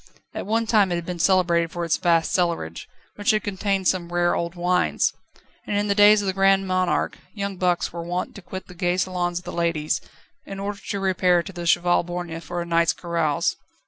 [0.33, 4.11] At one time it had been celebrated for its vast cellarage, which had contained some
[4.11, 5.13] rare old wines.
[5.67, 8.73] And in the days of the Grand Monarch young bucks were wont to quit the
[8.73, 10.01] gay salons of the ladies,
[10.43, 13.57] in order to repair to the Cheval Borgne for a night's carouse.